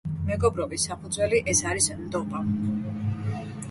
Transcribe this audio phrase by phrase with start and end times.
[0.29, 2.47] მეგობრობის საფუძველი, ეს არის ნდობა.